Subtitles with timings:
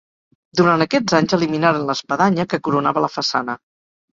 [0.61, 3.61] Durant aquests anys eliminaren l'espadanya que coronava la façana.